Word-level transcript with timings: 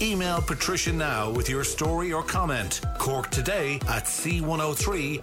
Email 0.00 0.40
Patricia 0.40 0.92
now 0.92 1.28
with 1.32 1.48
your 1.48 1.64
story 1.64 2.12
or 2.12 2.22
comment. 2.22 2.82
Cork 2.98 3.30
today 3.30 3.80
at 3.88 4.04
c103.ie. 4.04 5.14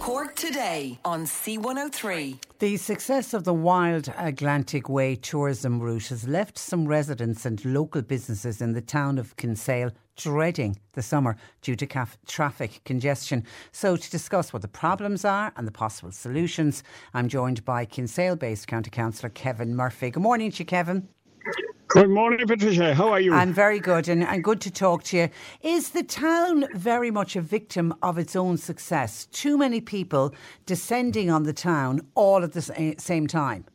Cork 0.00 0.34
today 0.34 0.98
on 1.04 1.24
C103. 1.24 2.38
The 2.58 2.76
success 2.76 3.32
of 3.34 3.44
the 3.44 3.54
Wild 3.54 4.12
Atlantic 4.18 4.88
Way 4.88 5.14
tourism 5.14 5.78
route 5.78 6.08
has 6.08 6.26
left 6.26 6.58
some 6.58 6.88
residents 6.88 7.46
and 7.46 7.64
local 7.64 8.02
businesses 8.02 8.60
in 8.60 8.72
the 8.72 8.80
town 8.80 9.16
of 9.16 9.36
Kinsale 9.36 9.92
dreading 10.16 10.76
the 10.94 11.02
summer 11.02 11.36
due 11.60 11.76
to 11.76 11.86
caf- 11.86 12.18
traffic 12.26 12.80
congestion. 12.84 13.44
So, 13.70 13.96
to 13.96 14.10
discuss 14.10 14.52
what 14.52 14.62
the 14.62 14.68
problems 14.68 15.24
are 15.24 15.52
and 15.56 15.68
the 15.68 15.72
possible 15.72 16.10
solutions, 16.10 16.82
I'm 17.14 17.28
joined 17.28 17.64
by 17.64 17.84
Kinsale 17.84 18.34
based 18.34 18.66
County 18.66 18.90
Councillor 18.90 19.30
Kevin 19.30 19.76
Murphy. 19.76 20.10
Good 20.10 20.22
morning 20.24 20.50
to 20.50 20.58
you, 20.58 20.66
Kevin. 20.66 21.08
Good 21.94 22.08
morning, 22.08 22.46
Patricia. 22.46 22.94
How 22.94 23.08
are 23.10 23.20
you? 23.20 23.34
I'm 23.34 23.52
very 23.52 23.78
good 23.78 24.08
and, 24.08 24.24
and 24.24 24.42
good 24.42 24.62
to 24.62 24.70
talk 24.70 25.02
to 25.04 25.16
you. 25.18 25.28
Is 25.60 25.90
the 25.90 26.02
town 26.02 26.64
very 26.74 27.10
much 27.10 27.36
a 27.36 27.42
victim 27.42 27.92
of 28.02 28.16
its 28.16 28.34
own 28.34 28.56
success? 28.56 29.26
Too 29.26 29.58
many 29.58 29.82
people 29.82 30.34
descending 30.64 31.30
on 31.30 31.42
the 31.42 31.52
town 31.52 32.00
all 32.14 32.44
at 32.44 32.54
the 32.54 32.94
same 32.96 33.26
time? 33.26 33.66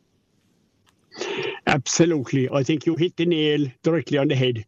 Absolutely. 1.68 2.48
I 2.50 2.64
think 2.64 2.86
you 2.86 2.96
hit 2.96 3.16
the 3.16 3.26
nail 3.26 3.68
directly 3.84 4.18
on 4.18 4.26
the 4.26 4.34
head. 4.34 4.64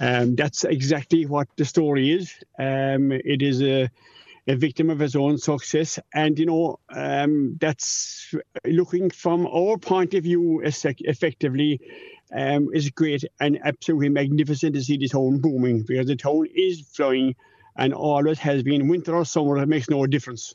Um, 0.00 0.34
that's 0.34 0.64
exactly 0.64 1.26
what 1.26 1.48
the 1.58 1.66
story 1.66 2.12
is. 2.12 2.34
Um, 2.58 3.12
it 3.12 3.42
is 3.42 3.60
a, 3.60 3.90
a, 4.46 4.56
victim 4.56 4.88
of 4.88 5.02
its 5.02 5.14
own 5.14 5.36
success. 5.36 5.98
And, 6.14 6.38
you 6.38 6.46
know, 6.46 6.78
um, 6.88 7.58
that's 7.60 8.34
looking 8.64 9.10
from 9.10 9.46
our 9.46 9.76
point 9.76 10.14
of 10.14 10.24
view 10.24 10.62
effectively 10.64 11.78
um, 12.32 12.68
is 12.72 12.90
great 12.90 13.24
and 13.40 13.58
absolutely 13.64 14.08
magnificent 14.08 14.74
to 14.74 14.82
see 14.82 14.96
the 14.96 15.08
town 15.08 15.40
booming 15.40 15.82
because 15.82 16.06
the 16.06 16.16
town 16.16 16.46
is 16.54 16.80
flowing 16.80 17.34
and 17.76 17.94
always 17.94 18.38
has 18.38 18.62
been 18.62 18.88
winter 18.88 19.14
or 19.14 19.24
summer, 19.24 19.58
it 19.58 19.66
makes 19.66 19.88
no 19.88 20.06
difference. 20.06 20.54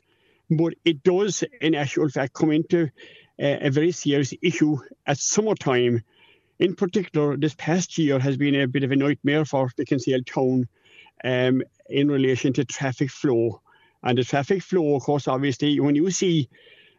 But 0.50 0.74
it 0.84 1.02
does, 1.02 1.42
in 1.60 1.74
actual 1.74 2.08
fact, 2.08 2.34
come 2.34 2.52
into 2.52 2.84
uh, 3.42 3.56
a 3.60 3.70
very 3.70 3.92
serious 3.92 4.32
issue 4.42 4.78
at 5.06 5.18
summertime. 5.18 6.02
In 6.58 6.74
particular, 6.74 7.36
this 7.36 7.54
past 7.54 7.98
year 7.98 8.18
has 8.18 8.36
been 8.36 8.54
a 8.54 8.68
bit 8.68 8.84
of 8.84 8.92
a 8.92 8.96
nightmare 8.96 9.44
for 9.44 9.70
the 9.76 9.84
Kinsale 9.84 10.22
town 10.22 10.68
um, 11.24 11.62
in 11.88 12.08
relation 12.08 12.52
to 12.54 12.64
traffic 12.64 13.10
flow. 13.10 13.60
And 14.02 14.16
the 14.16 14.24
traffic 14.24 14.62
flow, 14.62 14.94
of 14.94 15.02
course, 15.02 15.26
obviously, 15.26 15.80
when 15.80 15.96
you 15.96 16.10
see 16.10 16.48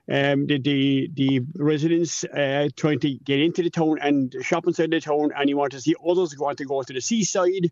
um, 0.09 0.47
the, 0.47 0.59
the, 0.59 1.09
the 1.13 1.41
residents 1.55 2.23
uh, 2.23 2.69
trying 2.75 2.99
to 2.99 3.13
get 3.25 3.39
into 3.39 3.61
the 3.61 3.69
town 3.69 3.97
and 4.01 4.35
shop 4.41 4.67
inside 4.67 4.91
the 4.91 5.01
town, 5.01 5.31
and 5.35 5.49
you 5.49 5.57
want 5.57 5.71
to 5.73 5.81
see 5.81 5.95
others 6.07 6.37
want 6.37 6.57
to 6.59 6.65
go 6.65 6.81
to 6.81 6.93
the 6.93 7.01
seaside. 7.01 7.71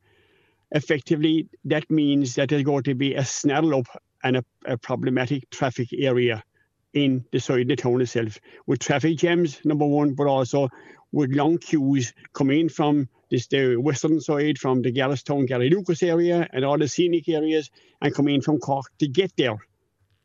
Effectively, 0.71 1.47
that 1.65 1.89
means 1.89 2.35
that 2.35 2.49
there's 2.49 2.63
going 2.63 2.83
to 2.83 2.95
be 2.95 3.15
a 3.15 3.23
snarl 3.23 3.75
up 3.75 3.87
and 4.23 4.37
a, 4.37 4.45
a 4.65 4.77
problematic 4.77 5.49
traffic 5.49 5.89
area 5.93 6.43
in 6.93 7.23
the 7.31 7.39
side 7.39 7.61
of 7.61 7.67
the 7.67 7.75
town 7.75 8.01
itself, 8.01 8.39
with 8.65 8.79
traffic 8.79 9.17
jams, 9.17 9.59
number 9.63 9.85
one, 9.85 10.13
but 10.13 10.27
also 10.27 10.69
with 11.11 11.31
long 11.35 11.57
queues 11.57 12.13
coming 12.33 12.67
from 12.67 13.07
this 13.29 13.47
the 13.47 13.75
western 13.75 14.19
side, 14.19 14.57
from 14.57 14.81
the 14.81 14.91
Garrettstown, 14.91 15.47
Lucas 15.69 16.03
area, 16.03 16.47
and 16.51 16.65
all 16.65 16.77
the 16.77 16.87
scenic 16.87 17.27
areas, 17.29 17.69
and 18.01 18.13
coming 18.13 18.41
from 18.41 18.59
Cork 18.59 18.85
to 18.99 19.07
get 19.07 19.31
there. 19.37 19.57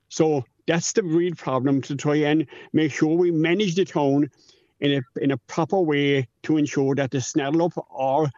So 0.09 0.45
that's 0.71 0.93
the 0.93 1.03
real 1.03 1.35
problem 1.35 1.83
to 1.83 1.97
try 1.97 2.15
and 2.15 2.47
make 2.73 2.93
sure 2.93 3.17
we 3.17 3.33
manage 3.33 3.75
the 3.75 3.85
town 3.85 4.31
in 4.79 4.93
a 4.93 5.21
in 5.21 5.33
a 5.33 5.37
proper 5.37 5.81
way 5.81 6.29
to 6.45 6.57
ensure 6.57 6.95
that 6.95 7.11
the 7.11 7.21
snaddle 7.21 7.65
up 7.65 7.73
or 7.91 8.31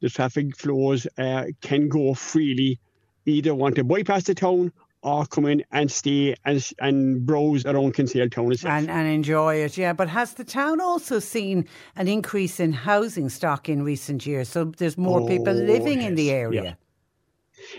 the 0.00 0.10
traffic 0.10 0.54
flows 0.54 1.06
uh, 1.16 1.44
can 1.62 1.88
go 1.88 2.12
freely, 2.12 2.78
either 3.24 3.54
want 3.54 3.74
to 3.76 3.84
bypass 3.84 4.24
the 4.24 4.34
town 4.34 4.70
or 5.02 5.24
come 5.26 5.46
in 5.46 5.64
and 5.72 5.90
stay 5.90 6.34
and, 6.44 6.70
and 6.80 7.24
browse 7.24 7.64
around 7.64 7.94
Kinsale 7.94 8.28
town 8.28 8.52
itself. 8.52 8.74
And, 8.74 8.90
and 8.90 9.08
enjoy 9.08 9.56
it, 9.56 9.78
yeah. 9.78 9.92
But 9.92 10.08
has 10.08 10.34
the 10.34 10.44
town 10.44 10.80
also 10.80 11.18
seen 11.20 11.66
an 11.96 12.06
increase 12.06 12.60
in 12.60 12.72
housing 12.72 13.28
stock 13.28 13.68
in 13.68 13.82
recent 13.82 14.26
years? 14.26 14.48
So 14.48 14.64
there's 14.64 14.98
more 14.98 15.22
oh, 15.22 15.26
people 15.26 15.54
living 15.54 16.00
yes. 16.00 16.08
in 16.08 16.14
the 16.16 16.30
area. 16.32 16.62
Yeah. 16.62 16.74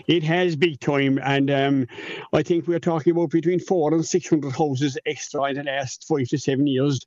It 0.06 0.22
has 0.24 0.56
big 0.56 0.80
time, 0.80 1.18
and 1.22 1.50
um, 1.50 1.86
I 2.32 2.42
think 2.42 2.66
we're 2.66 2.78
talking 2.78 3.12
about 3.12 3.30
between 3.30 3.60
four 3.60 3.92
and 3.94 4.04
six 4.04 4.28
hundred 4.28 4.52
houses 4.52 4.98
extra 5.06 5.44
in 5.44 5.56
the 5.56 5.64
last 5.64 6.06
five 6.08 6.28
to 6.28 6.38
seven 6.38 6.66
years, 6.66 7.00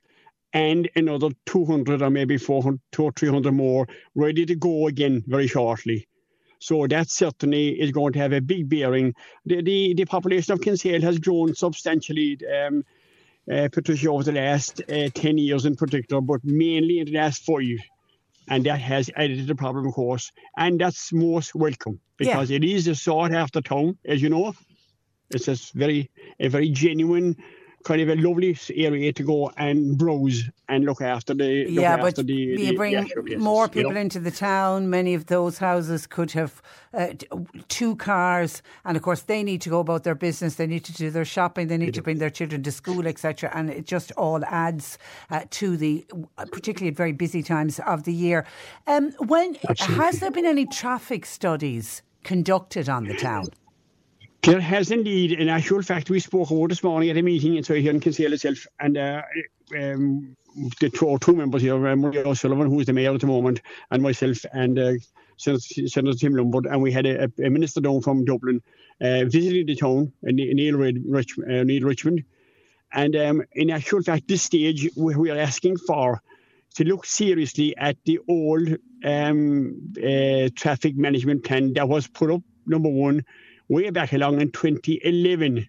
and 0.52 0.88
another 0.96 1.30
two 1.46 1.64
hundred 1.64 2.02
or 2.02 2.10
maybe 2.10 2.38
400, 2.38 2.80
two 2.92 3.04
or 3.04 3.12
three 3.12 3.28
hundred 3.28 3.52
more 3.52 3.86
ready 4.14 4.46
to 4.46 4.54
go 4.54 4.86
again 4.86 5.22
very 5.26 5.46
shortly. 5.46 6.06
So 6.58 6.86
that 6.86 7.10
certainly 7.10 7.80
is 7.80 7.90
going 7.90 8.14
to 8.14 8.18
have 8.20 8.32
a 8.32 8.40
big 8.40 8.68
bearing. 8.68 9.14
The 9.44 9.62
the, 9.62 9.94
the 9.94 10.04
population 10.04 10.52
of 10.52 10.60
Kinsale 10.60 11.02
has 11.02 11.18
grown 11.18 11.54
substantially. 11.54 12.38
Um, 12.46 12.84
uh, 13.52 13.68
Patricia, 13.70 14.08
over 14.08 14.22
the 14.22 14.32
last 14.32 14.80
uh, 14.90 15.10
10 15.12 15.36
years 15.36 15.66
in 15.66 15.76
particular, 15.76 16.22
but 16.22 16.42
mainly 16.44 17.00
in 17.00 17.04
the 17.04 17.12
last 17.12 17.44
five 17.44 17.78
and 18.48 18.64
that 18.64 18.80
has 18.80 19.10
added 19.16 19.38
to 19.38 19.44
the 19.44 19.54
problem, 19.54 19.86
of 19.86 19.94
course. 19.94 20.32
And 20.56 20.80
that's 20.80 21.12
most 21.12 21.54
welcome 21.54 22.00
because 22.16 22.50
yeah. 22.50 22.56
it 22.56 22.64
is 22.64 22.86
a 22.88 22.94
sought 22.94 23.32
after 23.32 23.60
town, 23.60 23.98
as 24.04 24.22
you 24.22 24.28
know. 24.28 24.54
It's 25.30 25.48
a 25.48 25.56
very, 25.76 26.10
a 26.38 26.48
very 26.48 26.68
genuine 26.68 27.36
kind 27.84 28.00
of 28.00 28.08
a 28.08 28.16
lovely 28.16 28.58
area 28.74 29.12
to 29.12 29.22
go 29.22 29.50
and 29.56 29.96
browse 29.98 30.44
and 30.68 30.84
look 30.84 31.02
after 31.02 31.34
the 31.34 31.66
look 31.66 31.82
yeah, 31.82 31.96
but 31.98 32.16
the, 32.16 32.24
you 32.24 32.56
the, 32.56 32.76
bring 32.76 33.08
the 33.26 33.36
more 33.36 33.68
people 33.68 33.90
you 33.90 33.94
know? 33.94 34.00
into 34.00 34.18
the 34.18 34.30
town. 34.30 34.88
Many 34.88 35.12
of 35.14 35.26
those 35.26 35.58
houses 35.58 36.06
could 36.06 36.32
have 36.32 36.62
uh, 36.94 37.08
two 37.68 37.94
cars, 37.96 38.62
and 38.84 38.96
of 38.96 39.02
course 39.02 39.22
they 39.22 39.42
need 39.42 39.60
to 39.60 39.68
go 39.68 39.80
about 39.80 40.04
their 40.04 40.14
business. 40.14 40.54
They 40.54 40.66
need 40.66 40.84
to 40.84 40.92
do 40.92 41.10
their 41.10 41.26
shopping. 41.26 41.68
They 41.68 41.76
need 41.76 41.94
to 41.94 42.02
bring 42.02 42.18
their 42.18 42.30
children 42.30 42.62
to 42.62 42.72
school, 42.72 43.06
etc. 43.06 43.50
And 43.54 43.68
it 43.68 43.86
just 43.86 44.10
all 44.12 44.42
adds 44.46 44.98
uh, 45.30 45.42
to 45.50 45.76
the, 45.76 46.06
particularly 46.36 46.88
at 46.88 46.96
very 46.96 47.12
busy 47.12 47.42
times 47.42 47.78
of 47.80 48.04
the 48.04 48.14
year. 48.14 48.46
Um, 48.86 49.12
when 49.18 49.58
Absolutely. 49.68 50.04
has 50.04 50.20
there 50.20 50.30
been 50.30 50.46
any 50.46 50.66
traffic 50.66 51.26
studies 51.26 52.02
conducted 52.22 52.88
on 52.88 53.04
the 53.04 53.14
town? 53.14 53.48
There 54.44 54.60
has 54.60 54.90
indeed. 54.90 55.32
In 55.32 55.48
actual 55.48 55.80
fact, 55.80 56.10
we 56.10 56.20
spoke 56.20 56.50
about 56.50 56.68
this 56.68 56.82
morning 56.82 57.08
at 57.08 57.16
a 57.16 57.22
meeting 57.22 57.56
in 57.56 57.64
here 57.64 57.90
in 57.90 57.98
Kinsale 57.98 58.34
itself, 58.34 58.66
and 58.78 58.98
uh, 58.98 59.22
um, 59.74 60.36
the 60.80 60.90
two, 60.90 61.16
two 61.18 61.34
members 61.34 61.62
here, 61.62 61.74
uh, 61.74 61.96
Maria 61.96 62.28
O'Sullivan, 62.28 62.68
who 62.68 62.78
is 62.78 62.86
the 62.86 62.92
mayor 62.92 63.14
at 63.14 63.20
the 63.22 63.26
moment, 63.26 63.62
and 63.90 64.02
myself, 64.02 64.44
and 64.52 64.78
uh, 64.78 64.92
Senator, 65.38 65.88
Senator 65.88 66.18
Tim 66.18 66.34
Lombard, 66.34 66.66
and 66.66 66.82
we 66.82 66.92
had 66.92 67.06
a, 67.06 67.32
a 67.42 67.48
minister 67.48 67.80
down 67.80 68.02
from 68.02 68.26
Dublin 68.26 68.60
uh, 69.00 69.24
visiting 69.24 69.64
the 69.64 69.76
town, 69.76 70.12
uh, 70.28 70.30
Neale, 70.30 70.76
Rich, 70.76 71.38
uh, 71.38 71.62
Neale 71.62 71.84
Richmond. 71.84 72.22
And 72.92 73.16
um, 73.16 73.42
in 73.52 73.70
actual 73.70 74.02
fact, 74.02 74.28
this 74.28 74.42
stage, 74.42 74.90
we, 74.94 75.14
we 75.16 75.30
are 75.30 75.38
asking 75.38 75.78
for 75.78 76.20
to 76.74 76.84
look 76.84 77.06
seriously 77.06 77.74
at 77.78 77.96
the 78.04 78.20
old 78.28 78.68
um, 79.06 79.94
uh, 79.96 80.50
traffic 80.54 80.96
management 80.96 81.44
plan 81.44 81.72
that 81.72 81.88
was 81.88 82.06
put 82.06 82.30
up, 82.30 82.42
number 82.66 82.90
one, 82.90 83.24
way 83.68 83.90
back 83.90 84.12
along 84.12 84.40
in 84.40 84.50
2011 84.50 85.68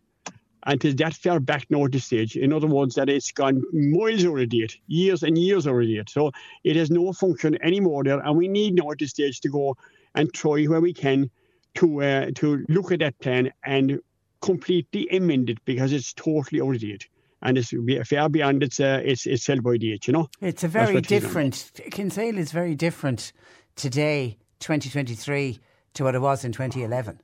and 0.65 0.81
that 0.81 1.13
far 1.13 1.39
back 1.39 1.67
now 1.69 1.85
at 1.85 1.91
this 1.91 2.05
stage. 2.05 2.35
In 2.35 2.51
other 2.51 2.67
words, 2.67 2.95
that 2.95 3.09
it's 3.09 3.31
gone 3.31 3.63
miles 3.71 4.25
over 4.25 4.45
date, 4.45 4.77
years 4.87 5.23
and 5.23 5.37
years 5.37 5.67
over 5.67 5.83
date. 5.83 6.09
So 6.09 6.31
it 6.63 6.75
has 6.75 6.89
no 6.89 7.13
function 7.13 7.57
anymore 7.63 8.03
there, 8.03 8.19
and 8.19 8.35
we 8.35 8.47
need 8.47 8.75
now 8.75 8.91
at 8.91 8.99
this 8.99 9.11
stage 9.11 9.41
to 9.41 9.49
go 9.49 9.77
and 10.15 10.33
try 10.33 10.65
where 10.65 10.81
we 10.81 10.93
can 10.93 11.29
to 11.75 12.01
uh, 12.01 12.31
to 12.35 12.65
look 12.67 12.91
at 12.91 12.99
that 12.99 13.19
plan 13.19 13.51
and 13.63 13.99
completely 14.41 15.07
amend 15.09 15.49
it 15.49 15.63
because 15.65 15.91
it's 15.91 16.13
totally 16.13 16.61
out 16.61 16.75
of 16.75 16.81
date. 16.81 17.07
And 17.41 17.59
it's 17.59 17.73
far 18.09 18.29
beyond 18.29 18.63
its 18.63 18.79
uh, 18.79 19.01
its, 19.05 19.27
its 19.27 19.43
sell 19.43 19.61
by 19.61 19.77
date, 19.77 20.07
you 20.07 20.13
know. 20.13 20.29
It's 20.41 20.63
a 20.63 20.67
very 20.67 20.99
different. 21.01 21.71
Kinsale 21.91 22.39
is 22.39 22.51
very 22.51 22.73
different 22.73 23.33
today, 23.75 24.37
2023, 24.61 25.59
to 25.93 26.03
what 26.03 26.15
it 26.15 26.21
was 26.21 26.43
in 26.43 26.53
2011. 26.53 27.19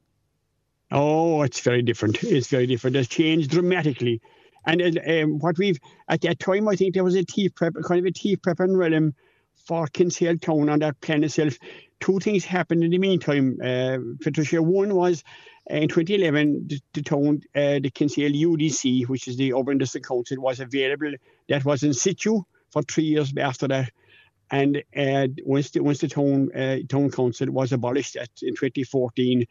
Oh, 0.92 1.42
it's 1.44 1.62
very 1.62 1.82
different. 1.82 2.24
It's 2.24 2.48
very 2.48 2.68
different. 2.68 2.96
It's 2.96 3.08
changed 3.08 3.52
dramatically. 3.52 4.22
And 4.66 5.00
um, 5.08 5.40
what 5.40 5.58
we've, 5.58 5.80
at 6.08 6.22
that 6.22 6.40
time, 6.40 6.68
I 6.68 6.76
think 6.76 6.94
there 6.94 7.04
was 7.04 7.16
a 7.16 7.24
tea 7.24 7.50
prep, 7.50 7.74
kind 7.84 8.00
of 8.00 8.06
a 8.06 8.12
tea 8.12 8.36
prep 8.36 8.60
and 8.60 8.78
realm 8.78 9.16
for 9.56 9.88
Kinsale 9.88 10.38
Town 10.38 10.70
on 10.70 10.80
that 10.80 11.00
plan 11.02 11.24
itself. 11.24 11.58
Two 12.00 12.20
things 12.20 12.46
happened 12.46 12.84
in 12.84 12.92
the 12.92 12.98
meantime, 12.98 13.58
uh, 13.64 13.98
Patricia. 14.22 14.62
One 14.62 14.96
was 14.96 15.24
uh, 15.72 15.76
in 15.76 15.88
2011, 15.88 16.68
the, 16.68 16.80
the 16.94 17.02
town, 17.02 17.42
uh, 17.56 17.80
the 17.80 17.92
Kinsale 17.94 18.32
UDC, 18.32 19.08
which 19.08 19.28
is 19.28 19.38
the 19.38 19.54
Urban 19.54 19.78
District 19.78 20.08
Council, 20.08 20.42
was 20.42 20.60
available. 20.60 21.14
That 21.48 21.64
was 21.64 21.84
in 21.84 21.94
situ 21.94 22.42
for 22.72 22.82
three 22.84 23.06
years 23.06 23.34
after 23.38 23.68
that. 23.70 23.92
And 24.52 24.84
uh, 24.96 25.28
once 25.46 25.72
the 25.72 25.82
once 25.82 26.00
the 26.00 26.10
town 26.10 26.52
uh, 26.54 26.78
town 26.88 27.10
council 27.10 27.50
was 27.52 27.72
abolished 27.72 28.18
at, 28.18 28.30
in 28.42 28.54
2014, 28.56 29.46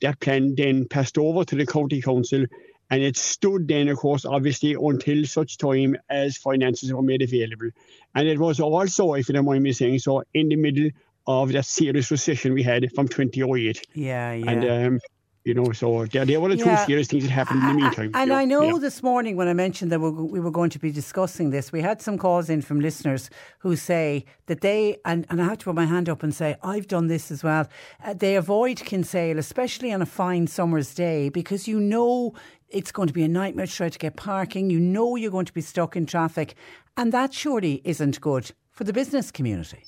that 0.00 0.18
plan 0.18 0.54
then 0.56 0.88
passed 0.88 1.18
over 1.18 1.44
to 1.44 1.54
the 1.54 1.66
county 1.66 2.00
council 2.00 2.46
and 2.90 3.02
it 3.02 3.16
stood 3.16 3.66
then, 3.68 3.88
of 3.88 3.98
course, 3.98 4.24
obviously 4.24 4.74
until 4.74 5.24
such 5.24 5.58
time 5.58 5.96
as 6.08 6.36
finances 6.36 6.92
were 6.92 7.02
made 7.02 7.22
available. 7.22 7.70
And 8.14 8.28
it 8.28 8.38
was 8.38 8.60
also, 8.60 9.14
if 9.14 9.28
you 9.28 9.34
don't 9.34 9.44
mind 9.44 9.62
me 9.62 9.72
saying 9.72 9.98
so, 9.98 10.22
in 10.32 10.48
the 10.48 10.56
middle 10.56 10.90
of 11.26 11.52
that 11.52 11.64
serious 11.64 12.10
recession 12.10 12.54
we 12.54 12.62
had 12.62 12.88
from 12.94 13.08
2008. 13.08 13.84
Yeah, 13.94 14.32
yeah. 14.32 14.50
And 14.50 14.64
um, 14.70 15.00
you 15.46 15.54
know, 15.54 15.70
so 15.70 15.90
were 15.90 16.06
the 16.08 16.18
yeah. 16.18 16.36
two 16.36 16.86
serious 16.86 17.06
things 17.06 17.22
that 17.22 17.30
happened 17.30 17.62
in 17.62 17.68
the 17.68 17.74
meantime. 17.74 18.10
And 18.14 18.30
yeah. 18.30 18.36
I 18.36 18.44
know 18.44 18.74
yeah. 18.74 18.78
this 18.80 19.00
morning 19.00 19.36
when 19.36 19.46
I 19.46 19.52
mentioned 19.52 19.92
that 19.92 20.00
we 20.00 20.40
were 20.40 20.50
going 20.50 20.70
to 20.70 20.78
be 20.80 20.90
discussing 20.90 21.50
this, 21.50 21.70
we 21.70 21.80
had 21.80 22.02
some 22.02 22.18
calls 22.18 22.50
in 22.50 22.62
from 22.62 22.80
listeners 22.80 23.30
who 23.60 23.76
say 23.76 24.24
that 24.46 24.60
they, 24.60 24.96
and, 25.04 25.24
and 25.30 25.40
I 25.40 25.44
have 25.44 25.58
to 25.58 25.66
put 25.66 25.76
my 25.76 25.84
hand 25.84 26.08
up 26.08 26.24
and 26.24 26.34
say, 26.34 26.56
I've 26.64 26.88
done 26.88 27.06
this 27.06 27.30
as 27.30 27.44
well. 27.44 27.68
Uh, 28.04 28.12
they 28.12 28.34
avoid 28.34 28.78
Kinsale, 28.78 29.38
especially 29.38 29.92
on 29.92 30.02
a 30.02 30.06
fine 30.06 30.48
summer's 30.48 30.92
day, 30.92 31.28
because 31.28 31.68
you 31.68 31.78
know 31.78 32.34
it's 32.68 32.90
going 32.90 33.06
to 33.06 33.14
be 33.14 33.22
a 33.22 33.28
nightmare 33.28 33.66
to 33.66 33.72
try 33.72 33.88
to 33.88 33.98
get 34.00 34.16
parking. 34.16 34.68
You 34.68 34.80
know 34.80 35.14
you're 35.14 35.30
going 35.30 35.46
to 35.46 35.52
be 35.52 35.60
stuck 35.60 35.94
in 35.94 36.06
traffic. 36.06 36.56
And 36.96 37.12
that 37.12 37.32
surely 37.32 37.82
isn't 37.84 38.20
good 38.20 38.50
for 38.76 38.84
the 38.84 38.92
business 38.92 39.30
community. 39.30 39.82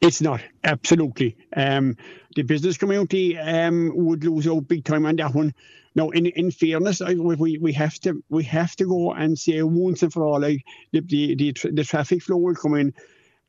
It's 0.00 0.22
not 0.22 0.40
absolutely. 0.64 1.36
Um, 1.56 1.96
the 2.36 2.42
business 2.42 2.78
community 2.78 3.36
um, 3.36 3.92
would 3.94 4.24
lose 4.24 4.46
out 4.46 4.68
big 4.68 4.84
time 4.84 5.04
on 5.04 5.16
that 5.16 5.34
one. 5.34 5.52
Now, 5.94 6.10
in 6.10 6.26
in 6.26 6.50
fairness, 6.50 7.02
I, 7.02 7.14
we 7.14 7.58
we 7.58 7.72
have 7.74 7.98
to 8.00 8.22
we 8.30 8.44
have 8.44 8.76
to 8.76 8.86
go 8.86 9.12
and 9.12 9.38
say 9.38 9.62
once 9.62 10.02
and 10.02 10.12
for 10.12 10.24
all, 10.24 10.40
like 10.40 10.64
the 10.92 11.00
the 11.00 11.34
the, 11.34 11.70
the 11.70 11.84
traffic 11.84 12.22
flow 12.22 12.38
will 12.38 12.54
come 12.54 12.74
in. 12.74 12.94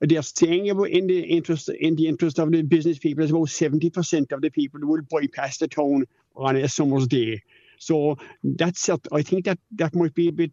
They're 0.01 0.21
saying 0.21 0.69
about 0.69 0.89
in 0.89 1.07
the 1.07 1.19
interest 1.19 1.69
in 1.69 1.95
the 1.95 2.07
interest 2.07 2.39
of 2.39 2.51
the 2.51 2.63
business 2.63 2.99
people, 2.99 3.23
is 3.23 3.31
about 3.31 3.49
seventy 3.49 3.89
percent 3.89 4.31
of 4.33 4.41
the 4.41 4.49
people 4.49 4.81
will 4.83 5.03
bypass 5.09 5.57
the 5.57 5.67
town 5.67 6.05
on 6.35 6.57
a 6.57 6.67
summer's 6.67 7.07
day. 7.07 7.41
So 7.77 8.17
that's 8.43 8.89
I 8.89 9.21
think 9.21 9.45
that 9.45 9.59
that 9.75 9.95
might 9.95 10.13
be 10.13 10.27
a 10.27 10.33
bit 10.33 10.51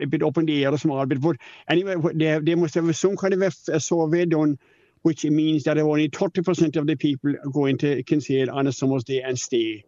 a 0.00 0.06
bit 0.06 0.22
up 0.22 0.38
in 0.38 0.46
the 0.46 0.64
air 0.64 0.72
a 0.72 0.78
small 0.78 1.04
bit. 1.06 1.20
But 1.20 1.36
anyway, 1.68 1.96
they, 2.14 2.38
they 2.38 2.54
must 2.54 2.74
have 2.74 2.96
some 2.96 3.16
kind 3.16 3.34
of 3.34 3.42
a, 3.42 3.72
a 3.72 3.80
survey 3.80 4.26
done, 4.26 4.58
which 5.02 5.24
means 5.24 5.64
that 5.64 5.78
only 5.78 6.08
30% 6.08 6.76
of 6.76 6.86
the 6.86 6.96
people 6.96 7.30
are 7.30 7.50
going 7.50 7.78
to 7.78 8.02
Kinsale 8.02 8.50
on 8.50 8.66
a 8.66 8.72
summer's 8.72 9.04
day 9.04 9.22
and 9.22 9.38
stay. 9.38 9.84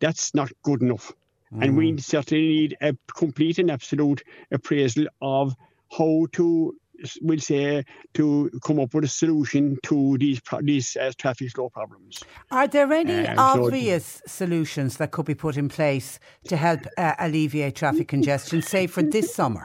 That's 0.00 0.34
not 0.34 0.50
good 0.62 0.82
enough. 0.82 1.12
Mm. 1.54 1.62
And 1.64 1.76
we 1.76 1.92
mm. 1.92 2.02
certainly 2.02 2.46
need 2.46 2.76
a 2.80 2.96
complete 3.14 3.58
and 3.58 3.70
absolute 3.70 4.22
appraisal 4.50 5.06
of 5.20 5.54
how 5.96 6.26
to 6.32 6.74
will 7.20 7.38
say 7.38 7.84
to 8.14 8.50
come 8.64 8.80
up 8.80 8.94
with 8.94 9.04
a 9.04 9.08
solution 9.08 9.78
to 9.82 10.16
these 10.18 10.40
these 10.62 10.96
uh, 10.96 11.12
traffic 11.18 11.50
flow 11.50 11.68
problems. 11.68 12.22
Are 12.50 12.68
there 12.68 12.92
any 12.92 13.26
uh, 13.26 13.34
obvious 13.40 14.22
so 14.26 14.44
solutions 14.44 14.96
that 14.96 15.10
could 15.10 15.26
be 15.26 15.34
put 15.34 15.56
in 15.56 15.68
place 15.68 16.18
to 16.48 16.56
help 16.56 16.80
uh, 16.98 17.14
alleviate 17.18 17.76
traffic 17.76 18.08
congestion, 18.08 18.62
say 18.62 18.86
for 18.86 19.02
this 19.02 19.34
summer? 19.34 19.64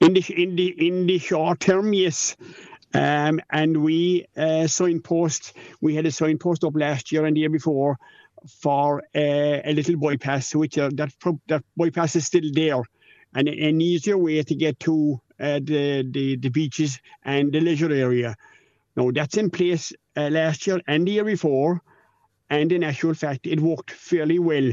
In 0.00 0.14
the 0.14 0.24
in 0.36 0.56
the 0.56 0.88
in 0.88 1.06
the 1.06 1.18
short 1.18 1.60
term, 1.60 1.92
yes. 1.92 2.36
Um, 2.94 3.40
and 3.50 3.82
we 3.82 4.26
uh, 4.36 4.68
signpost. 4.68 5.52
We 5.80 5.96
had 5.96 6.06
a 6.06 6.12
signpost 6.12 6.62
up 6.62 6.76
last 6.76 7.10
year 7.10 7.24
and 7.24 7.36
the 7.36 7.40
year 7.40 7.50
before 7.50 7.98
for 8.46 9.02
uh, 9.14 9.60
a 9.64 9.72
little 9.72 9.96
bypass, 9.96 10.54
which 10.54 10.78
uh, 10.78 10.90
that 10.94 11.12
that 11.48 11.64
bypass 11.76 12.14
is 12.16 12.26
still 12.26 12.48
there, 12.52 12.82
and 13.34 13.48
an 13.48 13.80
easier 13.80 14.16
way 14.16 14.42
to 14.42 14.54
get 14.54 14.78
to 14.80 15.20
uh, 15.40 15.60
the, 15.62 16.08
the, 16.10 16.36
the 16.36 16.48
beaches 16.48 17.00
and 17.24 17.52
the 17.52 17.60
leisure 17.60 17.92
area. 17.92 18.36
Now, 18.96 19.10
that's 19.10 19.36
in 19.36 19.50
place 19.50 19.92
uh, 20.16 20.28
last 20.30 20.66
year 20.66 20.80
and 20.86 21.06
the 21.06 21.12
year 21.12 21.24
before, 21.24 21.82
and 22.50 22.70
in 22.70 22.84
actual 22.84 23.14
fact, 23.14 23.46
it 23.46 23.60
worked 23.60 23.90
fairly 23.90 24.38
well. 24.38 24.70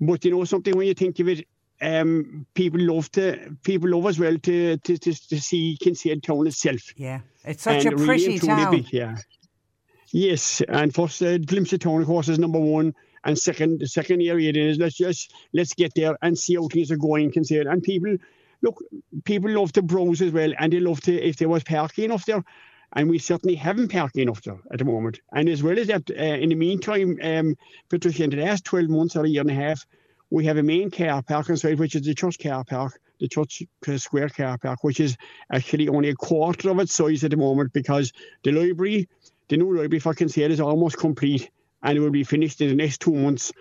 But 0.00 0.24
you 0.24 0.30
know 0.30 0.44
something, 0.44 0.76
when 0.76 0.86
you 0.86 0.94
think 0.94 1.18
of 1.20 1.28
it, 1.28 1.46
um, 1.80 2.46
people 2.54 2.80
love 2.80 3.10
to 3.12 3.56
people 3.62 3.90
love 3.90 4.06
as 4.06 4.18
well 4.18 4.36
to 4.38 4.76
to, 4.76 4.98
to, 4.98 5.28
to 5.28 5.40
see 5.40 5.78
Kinsale 5.80 6.20
town 6.20 6.46
itself. 6.46 6.92
Yeah, 6.96 7.20
it's 7.44 7.62
such 7.62 7.86
and 7.86 7.94
a 7.94 8.04
pretty 8.04 8.26
really 8.26 8.38
town. 8.38 8.70
Big, 8.70 8.92
yeah. 8.92 9.16
Yes, 10.12 10.62
and 10.68 10.94
first 10.94 11.22
uh, 11.22 11.38
glimpse 11.38 11.72
of 11.72 11.80
town, 11.80 12.00
of 12.00 12.06
course, 12.06 12.28
is 12.28 12.38
number 12.38 12.60
one, 12.60 12.94
And 13.26 13.36
second, 13.36 13.80
the 13.80 13.88
second 13.88 14.22
area 14.22 14.52
is 14.52 14.78
let's 14.78 14.96
just 14.96 15.34
let's 15.52 15.74
get 15.74 15.92
there 15.96 16.16
and 16.22 16.38
see 16.38 16.54
how 16.54 16.68
things 16.68 16.92
are 16.92 16.96
going. 16.96 17.32
Consider 17.32 17.68
and 17.68 17.82
people 17.82 18.16
look, 18.62 18.82
people 19.24 19.50
love 19.50 19.72
to 19.72 19.82
browse 19.82 20.20
as 20.22 20.32
well, 20.32 20.52
and 20.58 20.72
they 20.72 20.80
love 20.80 21.00
to 21.02 21.14
if 21.14 21.36
there 21.36 21.48
was 21.48 21.64
parking 21.64 22.10
off 22.10 22.26
there. 22.26 22.42
And 22.92 23.10
we 23.10 23.18
certainly 23.18 23.56
haven't 23.56 23.90
parking 23.90 24.22
enough 24.22 24.42
there 24.42 24.58
at 24.72 24.78
the 24.78 24.84
moment. 24.84 25.20
And 25.32 25.48
as 25.48 25.62
well 25.62 25.78
as 25.78 25.88
that, 25.88 26.08
uh, 26.10 26.14
in 26.14 26.50
the 26.50 26.54
meantime, 26.54 27.18
um, 27.22 27.56
Patricia, 27.88 28.24
in 28.24 28.30
the 28.30 28.36
last 28.36 28.64
12 28.64 28.88
months 28.88 29.16
or 29.16 29.24
a 29.24 29.28
year 29.28 29.42
and 29.42 29.50
a 29.50 29.54
half, 29.54 29.84
we 30.30 30.44
have 30.46 30.56
a 30.56 30.62
main 30.62 30.90
car 30.90 31.22
park 31.22 31.48
inside, 31.48 31.78
which 31.78 31.94
is 31.94 32.02
the 32.02 32.14
church 32.14 32.38
car 32.38 32.64
park, 32.64 32.98
the 33.20 33.28
church 33.28 33.62
square 33.96 34.28
car 34.28 34.56
park, 34.58 34.82
which 34.82 35.00
is 35.00 35.16
actually 35.52 35.88
only 35.88 36.10
a 36.10 36.14
quarter 36.14 36.70
of 36.70 36.78
its 36.78 36.94
size 36.94 37.24
at 37.24 37.30
the 37.32 37.36
moment 37.36 37.72
because 37.72 38.12
the 38.44 38.52
library, 38.52 39.08
the 39.48 39.56
new 39.56 39.76
library 39.76 40.00
for 40.00 40.14
Kinsale 40.14 40.50
is 40.50 40.60
almost 40.60 40.96
complete 40.96 41.50
and 41.82 41.96
it 41.96 42.00
will 42.00 42.10
be 42.10 42.24
finished 42.24 42.60
in 42.60 42.68
the 42.68 42.74
next 42.74 43.00
two 43.00 43.14
months. 43.14 43.52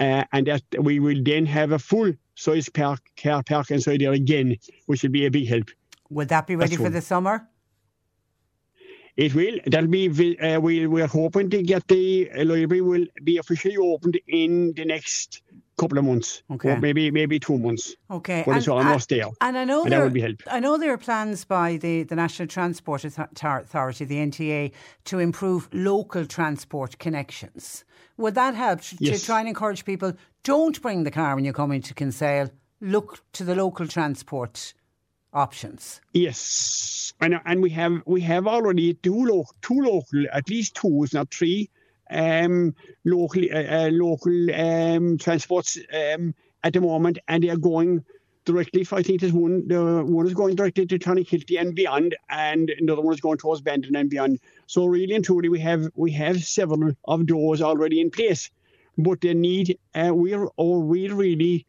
Uh, 0.00 0.24
and 0.32 0.46
that 0.46 0.62
we 0.78 0.98
will 0.98 1.22
then 1.22 1.46
have 1.46 1.70
a 1.70 1.78
full 1.78 2.12
size 2.34 2.68
park, 2.68 3.00
car 3.16 3.42
park 3.42 3.70
and 3.70 3.76
inside 3.76 4.00
there 4.00 4.12
again, 4.12 4.56
which 4.86 5.02
will 5.02 5.10
be 5.10 5.26
a 5.26 5.30
big 5.30 5.46
help. 5.46 5.70
Will 6.10 6.26
that 6.26 6.46
be 6.46 6.56
ready 6.56 6.70
That's 6.70 6.76
for 6.78 6.82
one. 6.84 6.92
the 6.92 7.00
summer? 7.00 7.48
It 9.16 9.34
will. 9.34 9.58
That'll 9.66 9.88
be. 9.88 10.38
Uh, 10.38 10.58
we 10.58 10.88
we're 10.88 11.06
hoping 11.06 11.48
to 11.50 11.62
get 11.62 11.86
the 11.86 12.30
uh, 12.32 12.44
library 12.44 12.80
will 12.80 13.06
be 13.22 13.38
officially 13.38 13.76
opened 13.76 14.18
in 14.26 14.72
the 14.74 14.84
next 14.84 15.42
couple 15.76 15.98
of 15.98 16.04
months. 16.04 16.42
Okay. 16.50 16.70
Or 16.70 16.80
maybe 16.80 17.10
maybe 17.10 17.38
two 17.38 17.58
months. 17.58 17.96
Okay, 18.10 18.42
But 18.46 18.56
it's 18.56 18.68
almost 18.68 19.12
uh, 19.12 19.16
there. 19.16 19.26
And 19.40 19.58
I 19.58 19.64
know 19.64 19.82
And 19.82 19.92
that 19.92 20.02
would 20.02 20.12
be 20.12 20.20
help. 20.20 20.36
I 20.46 20.60
know 20.60 20.76
there 20.78 20.92
are 20.92 20.98
plans 20.98 21.44
by 21.44 21.76
the, 21.76 22.04
the 22.04 22.16
National 22.16 22.46
Transport 22.48 23.04
Authority, 23.04 24.04
the 24.04 24.16
NTA, 24.16 24.72
to 25.06 25.18
improve 25.18 25.68
local 25.72 26.26
transport 26.26 26.98
connections. 26.98 27.84
Would 28.16 28.34
that 28.36 28.54
help 28.54 28.80
to, 28.82 28.96
Yes. 29.00 29.20
to 29.20 29.26
try 29.26 29.40
and 29.40 29.48
encourage 29.48 29.84
people? 29.84 30.12
Don't 30.44 30.80
bring 30.80 31.04
the 31.04 31.10
car 31.10 31.34
when 31.34 31.44
you're 31.44 31.54
coming 31.54 31.82
to 31.82 31.94
Kinsale. 31.94 32.50
Look 32.80 33.24
to 33.32 33.44
the 33.44 33.54
local 33.54 33.88
transport 33.88 34.74
options. 35.32 36.00
Yes, 36.12 37.12
and 37.20 37.40
and 37.44 37.62
we 37.62 37.70
have 37.70 38.02
we 38.06 38.20
have 38.20 38.46
already 38.46 38.94
two 38.94 39.24
lo- 39.24 39.46
two 39.62 39.80
local, 39.80 40.24
at 40.32 40.48
least 40.48 40.76
two, 40.76 41.02
if 41.02 41.12
not 41.14 41.32
three, 41.32 41.70
um, 42.14 42.74
local 43.04 43.42
uh, 43.52 43.88
local 43.90 44.54
um, 44.54 45.18
transports 45.18 45.78
um, 45.92 46.34
at 46.62 46.72
the 46.72 46.80
moment, 46.80 47.18
and 47.28 47.42
they 47.42 47.50
are 47.50 47.56
going 47.56 48.04
directly. 48.44 48.84
For, 48.84 48.96
I 48.96 49.02
think 49.02 49.20
there's 49.20 49.32
one. 49.32 49.68
The 49.68 50.04
one 50.04 50.26
is 50.26 50.34
going 50.34 50.54
directly 50.54 50.86
to 50.86 50.98
Clonakilty 50.98 51.60
and 51.60 51.74
beyond, 51.74 52.16
and 52.28 52.70
another 52.70 53.02
one 53.02 53.14
is 53.14 53.20
going 53.20 53.38
towards 53.38 53.60
Bandon 53.60 53.96
and 53.96 54.08
beyond. 54.08 54.40
So 54.66 54.86
really 54.86 55.14
and 55.14 55.24
truly, 55.24 55.48
we 55.48 55.60
have 55.60 55.90
we 55.94 56.12
have 56.12 56.42
several 56.42 56.92
of 57.04 57.26
those 57.26 57.60
already 57.60 58.00
in 58.00 58.10
place, 58.10 58.50
but 58.96 59.20
they 59.20 59.34
need. 59.34 59.78
Uh, 59.94 60.12
we're 60.14 60.46
or 60.56 60.80
we 60.80 61.08
really. 61.08 61.66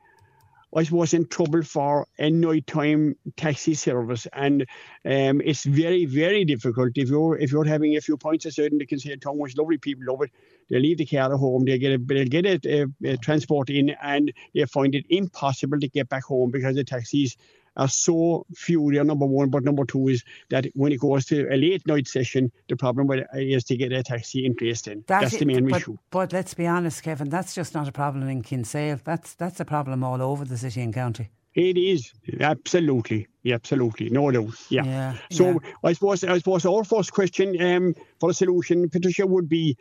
I 0.75 0.85
was 0.91 1.13
in 1.13 1.25
trouble 1.27 1.63
for 1.63 2.05
a 2.19 2.29
nighttime 2.29 3.15
taxi 3.37 3.75
service, 3.75 4.27
and 4.33 4.63
um, 5.05 5.41
it's 5.41 5.63
very, 5.63 6.05
very 6.05 6.43
difficult 6.43 6.91
if 6.95 7.07
you're 7.09 7.37
if 7.37 7.51
you're 7.53 7.63
having 7.63 7.95
a 7.95 8.01
few 8.01 8.17
points 8.17 8.45
aside 8.45 8.73
and 8.73 8.81
they 8.81 8.85
can 8.85 8.99
say 8.99 9.15
town, 9.15 9.37
which 9.37 9.55
lovely 9.55 9.77
people 9.77 10.03
love 10.05 10.23
it. 10.23 10.31
They 10.69 10.79
leave 10.79 10.97
the 10.97 11.05
car 11.05 11.33
at 11.33 11.39
home, 11.39 11.63
they 11.63 11.77
get 11.77 11.93
a 11.93 11.97
they 11.97 12.25
get 12.25 12.45
a, 12.45 12.59
a, 12.67 13.11
a 13.13 13.17
transport 13.17 13.69
in, 13.69 13.95
and 14.01 14.33
they 14.53 14.65
find 14.65 14.95
it 14.95 15.05
impossible 15.09 15.79
to 15.79 15.87
get 15.87 16.09
back 16.09 16.25
home 16.25 16.51
because 16.51 16.75
the 16.75 16.83
taxis 16.83 17.37
are 17.77 17.87
so 17.87 18.45
few. 18.55 18.91
They're 18.91 19.03
number 19.03 19.25
one, 19.25 19.49
but 19.49 19.63
number 19.63 19.85
two 19.85 20.07
is 20.07 20.23
that 20.49 20.65
when 20.73 20.91
it 20.91 20.99
goes 20.99 21.25
to 21.27 21.47
a 21.53 21.57
late 21.57 21.85
night 21.87 22.07
session, 22.07 22.51
the 22.69 22.75
problem 22.75 23.07
with 23.07 23.19
it 23.19 23.27
is 23.33 23.63
to 23.65 23.77
get 23.77 23.91
a 23.91 24.03
taxi 24.03 24.45
in 24.45 24.55
place. 24.55 24.81
Then 24.81 25.03
That 25.07 25.21
that's 25.21 25.35
i- 25.35 25.39
the 25.39 25.45
main 25.45 25.67
but, 25.67 25.81
issue. 25.81 25.97
But 26.11 26.33
let's 26.33 26.53
be 26.53 26.67
honest, 26.67 27.03
Kevin, 27.03 27.29
that's 27.29 27.53
just 27.55 27.73
not 27.73 27.87
a 27.87 27.91
problem 27.91 28.27
in 28.29 28.41
Kinsale. 28.41 28.99
That's 29.03 29.33
that's 29.35 29.59
a 29.59 29.65
problem 29.65 30.03
all 30.03 30.21
over 30.21 30.45
the 30.45 30.57
city 30.57 30.81
and 30.81 30.93
county. 30.93 31.29
It 31.53 31.77
is 31.77 32.11
absolutely, 32.41 33.27
absolutely, 33.45 34.09
no 34.09 34.29
doubt. 34.29 34.55
Yeah. 34.69 34.83
Yeah, 34.85 35.17
So 35.31 35.51
yeah. 35.51 35.57
I 35.83 35.93
suppose 35.93 36.23
I 36.23 36.37
suppose 36.37 36.65
our 36.65 36.83
first 36.83 37.13
question 37.13 37.61
um, 37.61 37.95
for 38.19 38.29
a 38.31 38.33
solution, 38.33 38.89
Patricia, 38.89 39.25
would 39.25 39.47
be 39.47 39.77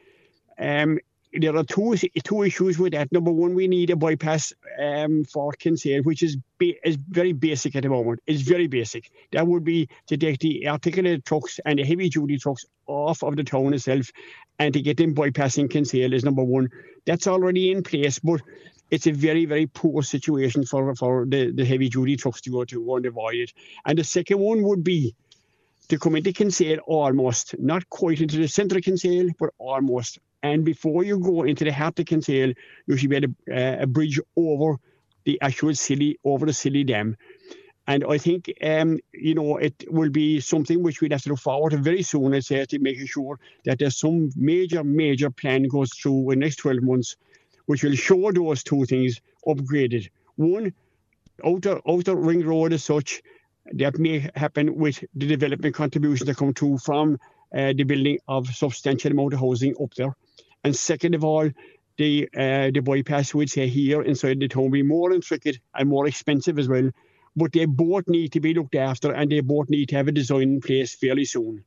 um, 0.59 0.99
there 1.41 1.57
are 1.57 1.65
two 1.65 1.97
two 2.25 2.43
issues 2.43 2.79
with 2.79 2.93
that. 2.93 3.11
Number 3.13 3.33
one, 3.33 3.55
we 3.55 3.67
need 3.69 3.91
a 3.91 3.97
bypass 3.97 4.53
um, 4.79 5.25
for 5.25 5.53
Kinsale, 5.53 6.03
which 6.03 6.23
is 6.23 6.37
ba- 6.59 6.87
is 6.89 6.97
very 7.09 7.33
basic 7.33 7.77
at 7.77 7.83
the 7.83 7.89
moment. 7.89 8.21
It's 8.27 8.43
very 8.43 8.67
basic. 8.67 9.11
That 9.33 9.47
would 9.47 9.65
be 9.65 9.89
to 10.09 10.17
take 10.17 10.39
the 10.39 10.69
articulated 10.69 11.25
trucks 11.25 11.61
and 11.65 11.79
the 11.79 11.85
heavy 11.85 12.09
duty 12.09 12.39
trucks 12.39 12.65
off 12.87 13.23
of 13.23 13.37
the 13.37 13.45
town 13.45 13.75
itself, 13.75 14.11
and 14.59 14.73
to 14.75 14.81
get 14.81 14.97
them 14.97 15.15
bypassing 15.15 15.71
Kinsale 15.71 16.13
is 16.13 16.25
number 16.25 16.45
one. 16.45 16.69
That's 17.07 17.27
already 17.27 17.73
in 17.73 17.83
place, 17.83 18.19
but 18.19 18.41
it's 18.91 19.07
a 19.07 19.13
very, 19.13 19.45
very 19.45 19.67
poor 19.67 20.03
situation 20.03 20.65
for, 20.65 20.95
for 20.95 21.27
the, 21.27 21.51
the 21.51 21.65
heavy 21.65 21.89
duty 21.89 22.17
trucks 22.17 22.41
to 22.43 22.51
go 22.51 22.65
to 22.65 22.95
and 22.95 23.07
avoid 23.07 23.35
it. 23.35 23.53
And 23.87 23.99
the 23.99 24.05
second 24.05 24.39
one 24.39 24.63
would 24.63 24.85
be 24.85 25.15
to 25.89 25.99
come 25.99 26.17
into 26.17 26.33
Kinsale 26.33 26.79
almost, 26.87 27.55
not 27.59 27.89
quite 27.91 28.21
into 28.21 28.37
the 28.37 28.49
centre 28.49 28.79
of 28.79 28.85
Kinsale, 28.85 29.31
but 29.39 29.51
almost. 29.59 30.19
And 30.45 30.63
before 30.63 31.05
you 31.05 31.19
go 31.19 31.45
into 31.45 31.65
the 31.65 31.73
heart 31.73 31.99
of 31.99 32.29
you 32.29 32.55
should 32.97 33.09
be 33.09 33.17
at 33.17 33.25
a, 33.25 33.33
uh, 33.51 33.83
a 33.85 33.87
bridge 33.87 34.21
over 34.37 34.77
the 35.25 35.41
actual 35.41 35.75
Silly, 35.75 36.19
over 36.23 36.45
the 36.45 36.53
Silly 36.53 36.85
Dam. 36.85 37.17
And 37.87 38.05
I 38.05 38.19
think, 38.19 38.53
um, 38.63 38.99
you 39.15 39.35
know, 39.35 39.57
it 39.57 39.85
will 39.89 40.11
be 40.11 40.41
something 40.41 40.83
which 40.83 41.01
we'd 41.01 41.13
have 41.13 41.23
to 41.23 41.31
look 41.31 41.39
forward 41.39 41.71
to 41.71 41.79
very 41.79 42.03
soon, 42.03 42.35
I'd 42.35 42.45
say, 42.45 42.63
to 42.67 42.79
making 42.79 43.07
sure 43.07 43.41
that 43.65 43.79
there's 43.79 43.97
some 43.97 44.33
major, 44.37 44.85
major 44.85 45.31
plan 45.31 45.63
goes 45.63 45.95
through 45.95 46.33
in 46.33 46.41
the 46.41 46.45
next 46.45 46.57
12 46.57 46.83
months, 46.83 47.17
which 47.65 47.83
will 47.83 47.95
show 47.95 48.31
those 48.31 48.63
two 48.63 48.85
things 48.85 49.23
upgraded. 49.47 50.11
One, 50.37 50.75
outer, 51.43 51.81
outer 51.89 52.17
ring 52.17 52.45
road 52.47 52.75
as 52.75 52.85
such, 52.85 53.23
that 53.73 53.99
may 53.99 54.31
happen 54.35 54.77
with 54.77 55.03
the 55.15 55.27
development 55.27 55.75
contributions 55.75 56.27
that 56.27 56.37
come 56.37 56.53
through 56.53 56.79
from 56.79 57.19
uh, 57.57 57.73
the 57.73 57.85
building 57.85 58.19
of 58.29 58.47
substantial 58.49 59.13
amount 59.13 59.33
of 59.33 59.41
housing 59.41 59.75
up 59.83 59.95
there. 59.95 60.15
And 60.65 60.75
second 60.75 61.15
of 61.15 61.25
all, 61.25 61.51
the 61.97 62.29
uh, 62.37 62.71
the 62.73 62.81
bypass 62.81 63.35
would 63.35 63.51
say 63.51 63.69
here 63.69 64.03
inside 64.03 64.41
the 64.41 64.49
town 64.49 64.71
be 64.71 64.83
more 64.83 65.13
intricate 65.13 65.59
and 65.75 65.89
more 65.89 66.09
expensive 66.09 66.59
as 66.59 66.69
well. 66.69 66.91
But 67.37 67.53
they 67.53 67.67
both 67.67 68.09
need 68.09 68.33
to 68.33 68.41
be 68.41 68.55
looked 68.55 68.75
after 68.75 69.13
and 69.13 69.31
they 69.31 69.41
both 69.41 69.69
need 69.69 69.89
to 69.91 69.97
have 69.97 70.09
a 70.09 70.13
design 70.13 70.43
in 70.43 70.61
place 70.61 70.95
fairly 70.95 71.25
soon. 71.25 71.65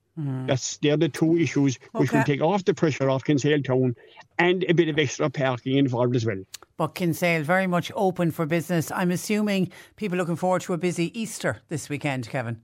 That's 0.48 0.78
they're 0.78 0.98
the 0.98 1.10
two 1.10 1.38
issues 1.38 1.78
which 1.92 2.12
will 2.12 2.24
take 2.24 2.42
off 2.42 2.66
the 2.66 2.74
pressure 2.74 3.08
off 3.08 3.24
Kinsale 3.24 3.62
Town 3.62 3.96
and 4.40 4.66
a 4.68 4.74
bit 4.74 4.90
of 4.90 4.98
extra 4.98 5.30
parking 5.30 5.78
involved 5.78 6.16
as 6.16 6.26
well. 6.26 6.44
But 6.76 6.96
Kinsale 6.96 7.44
very 7.44 7.68
much 7.68 7.92
open 7.96 8.32
for 8.32 8.48
business. 8.48 8.92
I'm 8.92 9.12
assuming 9.12 9.72
people 9.96 10.18
looking 10.18 10.36
forward 10.36 10.64
to 10.64 10.74
a 10.74 10.78
busy 10.78 11.18
Easter 11.20 11.62
this 11.70 11.88
weekend, 11.88 12.30
Kevin. 12.30 12.62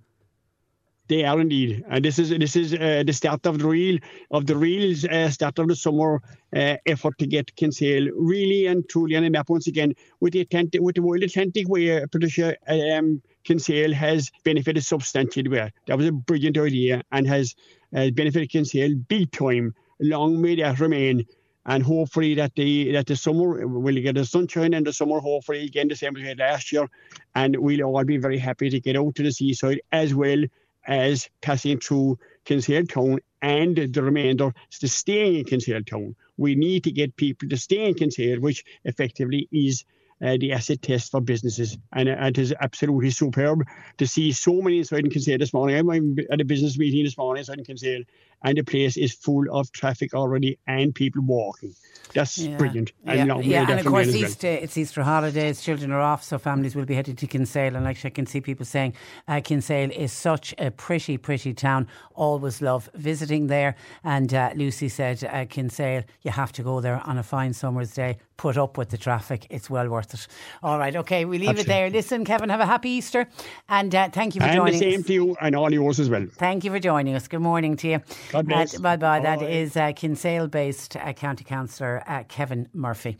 They 1.13 1.25
are 1.25 1.39
indeed, 1.39 1.85
and 1.91 2.03
this 2.03 2.17
is 2.17 2.29
this 2.31 2.55
is 2.55 2.73
uh, 2.73 3.03
the 3.05 3.13
start 3.13 3.45
of 3.45 3.59
the 3.59 3.67
real 3.67 3.99
of 4.31 4.47
the 4.47 4.55
real 4.57 4.95
uh, 5.11 5.29
start 5.29 5.59
of 5.59 5.67
the 5.67 5.75
summer 5.75 6.23
uh, 6.55 6.77
effort 6.87 7.19
to 7.19 7.27
get 7.27 7.55
Kinsale 7.55 8.07
really 8.15 8.65
and 8.65 8.89
truly 8.89 9.15
on 9.15 9.21
the 9.21 9.29
map 9.29 9.47
once 9.47 9.67
again 9.67 9.93
with 10.21 10.33
the 10.33 10.41
Atlantic, 10.41 10.81
with 10.81 10.95
the 10.95 11.03
Wild 11.03 11.21
Atlantic. 11.21 11.67
Uh, 11.69 12.07
Patricia 12.11 12.55
um, 12.67 13.21
Kinsale 13.43 13.93
has 13.93 14.31
benefited 14.43 14.83
substantially. 14.83 15.49
Well, 15.49 15.69
that 15.85 15.97
was 15.99 16.07
a 16.07 16.11
brilliant 16.11 16.57
idea 16.57 17.03
and 17.11 17.27
has 17.27 17.53
uh, 17.95 18.09
benefited 18.09 18.49
Kinsale 18.49 18.95
big 18.95 19.29
time. 19.31 19.75
Long 19.99 20.41
may 20.41 20.55
that 20.55 20.79
remain. 20.79 21.27
And 21.67 21.83
hopefully 21.83 22.33
that 22.35 22.55
the 22.55 22.91
that 22.93 23.05
the 23.05 23.15
summer 23.15 23.67
we'll 23.67 24.01
get 24.01 24.15
the 24.15 24.25
sunshine 24.25 24.73
and 24.73 24.85
the 24.85 24.91
summer 24.91 25.19
hopefully 25.19 25.63
again 25.65 25.87
the 25.89 25.95
same 25.95 26.17
as 26.17 26.23
we 26.23 26.27
had 26.27 26.39
last 26.39 26.73
year, 26.73 26.89
and 27.35 27.55
we'll 27.55 27.83
all 27.83 28.03
be 28.03 28.17
very 28.17 28.39
happy 28.39 28.69
to 28.71 28.81
get 28.81 28.97
out 28.97 29.15
to 29.15 29.23
the 29.23 29.31
seaside 29.31 29.79
as 29.91 30.13
well 30.13 30.43
as 30.87 31.29
passing 31.41 31.79
through 31.79 32.19
Kinsale 32.45 32.85
Town 32.85 33.19
and 33.41 33.75
the 33.75 34.01
remainder 34.03 34.53
staying 34.69 35.35
in 35.35 35.45
Kinsale 35.45 35.83
Town. 35.83 36.15
We 36.37 36.55
need 36.55 36.83
to 36.85 36.91
get 36.91 37.15
people 37.15 37.49
to 37.49 37.57
stay 37.57 37.85
in 37.85 37.93
Kinsale, 37.93 38.39
which 38.39 38.63
effectively 38.83 39.47
is 39.51 39.85
uh, 40.23 40.37
the 40.39 40.53
asset 40.53 40.81
test 40.81 41.11
for 41.11 41.21
businesses. 41.21 41.77
And 41.91 42.07
uh, 42.07 42.15
it 42.19 42.37
is 42.37 42.53
absolutely 42.59 43.11
superb 43.11 43.63
to 43.97 44.07
see 44.07 44.31
so 44.31 44.61
many 44.61 44.79
inside 44.79 45.05
in 45.05 45.11
Kinsale 45.11 45.37
this 45.37 45.53
morning. 45.53 45.75
I'm 45.77 46.17
at 46.31 46.41
a 46.41 46.45
business 46.45 46.77
meeting 46.77 47.03
this 47.03 47.17
morning 47.17 47.41
inside 47.41 47.59
in 47.59 47.65
Kinsale, 47.65 48.03
and 48.43 48.57
the 48.57 48.63
place 48.63 48.97
is 48.97 49.13
full 49.13 49.45
of 49.51 49.71
traffic 49.71 50.13
already 50.13 50.57
and 50.67 50.93
people 50.93 51.21
walking. 51.21 51.73
That's 52.13 52.37
Yeah. 52.37 52.57
brilliant. 52.57 52.91
Yeah, 53.05 53.23
long 53.25 53.43
yeah. 53.43 53.61
and 53.69 53.79
of 53.79 53.85
course, 53.87 54.07
well. 54.07 54.15
Easter, 54.17 54.47
it's 54.47 54.77
Easter 54.77 55.01
holidays, 55.01 55.61
children 55.61 55.91
are 55.91 56.01
off, 56.01 56.23
so 56.23 56.37
families 56.37 56.75
will 56.75 56.85
be 56.85 56.93
heading 56.93 57.15
to 57.15 57.25
Kinsale. 57.27 57.75
And 57.75 57.87
actually, 57.87 58.09
I 58.09 58.13
can 58.13 58.25
see 58.27 58.39
people 58.39 58.65
saying 58.65 58.93
uh, 59.27 59.41
Kinsale 59.43 59.89
is 59.91 60.11
such 60.11 60.53
a 60.59 60.69
pretty, 60.69 61.17
pretty 61.17 61.53
town. 61.53 61.87
Always 62.13 62.61
love 62.61 62.87
visiting 62.93 63.47
there. 63.47 63.75
And 64.03 64.31
uh, 64.33 64.51
Lucy 64.55 64.89
said, 64.89 65.23
uh, 65.23 65.45
Kinsale, 65.45 66.03
you 66.21 66.31
have 66.31 66.51
to 66.51 66.61
go 66.63 66.81
there 66.81 67.01
on 67.05 67.17
a 67.17 67.23
fine 67.23 67.53
summer's 67.53 67.93
day. 67.93 68.17
put 68.37 68.57
up 68.57 68.77
with 68.77 68.89
the 68.89 68.97
traffic, 68.97 69.47
it's 69.49 69.69
well 69.69 69.87
worth 69.89 70.13
it. 70.13 70.27
All 70.61 70.77
right, 70.77 70.95
okay, 70.97 71.23
we 71.23 71.37
leave 71.37 71.49
Absolutely. 71.49 71.73
it 71.73 71.75
there. 71.75 71.89
Listen, 71.89 72.25
Kevin, 72.25 72.49
have 72.49 72.59
a 72.59 72.65
happy 72.65 72.89
Easter, 72.89 73.27
and 73.69 73.93
uh, 73.95 74.09
thank 74.09 74.35
you 74.35 74.41
for 74.41 74.47
and 74.47 74.55
joining 74.57 74.73
the 74.73 74.79
same 74.79 74.99
us. 74.99 75.05
to 75.07 75.13
you 75.13 75.37
and 75.39 75.55
all 75.55 75.71
yours 75.71 75.99
as 75.99 76.09
well. 76.09 76.25
Thank 76.35 76.63
you 76.63 76.71
for 76.71 76.79
joining 76.79 77.15
us. 77.15 77.27
Good 77.27 77.41
morning 77.41 77.77
to 77.77 77.87
you. 77.87 77.99
God 78.33 78.47
bless. 78.47 78.77
bye 78.77 78.97
bye. 78.97 79.19
That 79.19 79.39
Bye. 79.39 79.45
is 79.45 79.77
uh, 79.77 79.93
Kinsale 79.93 80.47
based 80.47 80.97
uh, 80.97 81.13
County 81.13 81.43
Councillor 81.43 82.03
uh, 82.07 82.23
Kevin 82.27 82.67
Murphy. 82.73 83.17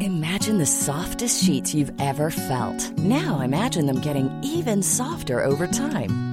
Imagine 0.00 0.58
the 0.58 0.66
softest 0.66 1.44
sheets 1.44 1.74
you've 1.74 1.92
ever 2.00 2.30
felt. 2.30 2.90
Now 2.98 3.40
imagine 3.40 3.86
them 3.86 4.00
getting 4.00 4.30
even 4.42 4.82
softer 4.82 5.44
over 5.44 5.66
time. 5.66 6.27